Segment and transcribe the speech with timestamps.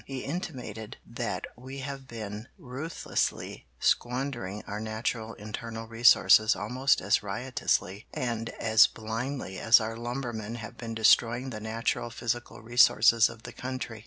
[0.07, 8.07] He intimated that we have been ruthlessly squandering our natural internal resources almost as riotously
[8.11, 13.53] and as blindly as our lumbermen have been destroying the natural physical resources of the
[13.53, 13.99] country.